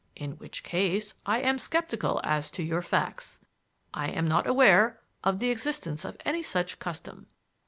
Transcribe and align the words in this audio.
In 0.15 0.31
which 0.39 0.63
case 0.63 1.13
I 1.27 1.41
am 1.41 1.59
skeptical 1.59 2.19
as 2.23 2.49
to 2.57 2.63
your 2.63 2.81
facts. 2.81 3.39
I 3.93 4.07
am 4.09 4.27
not 4.27 4.47
aware 4.47 4.99
of 5.23 5.37
the 5.37 5.51
existence 5.51 6.05
of 6.05 6.17
any 6.25 6.41
such 6.41 6.79
custom. 6.79 7.27